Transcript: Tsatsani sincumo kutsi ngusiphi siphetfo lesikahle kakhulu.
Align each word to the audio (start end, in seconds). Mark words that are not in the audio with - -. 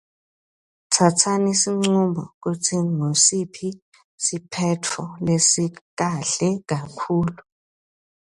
Tsatsani 0.91 1.53
sincumo 1.61 2.23
kutsi 2.41 2.75
ngusiphi 2.91 3.67
siphetfo 4.23 5.03
lesikahle 5.25 6.49
kakhulu. 6.69 7.35